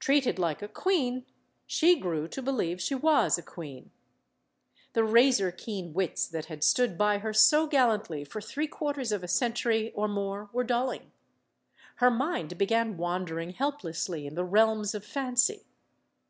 [0.00, 1.24] Treated like a queen,
[1.66, 3.90] she grew to believe she was a queen.
[4.92, 9.20] The razor keen wits that had stood by her so gallantly for three quarters MADAME
[9.20, 11.10] JUMEL 113 of a century or more were dulling.
[11.94, 15.64] Her mind began wandering helplessly in the realms of fancy.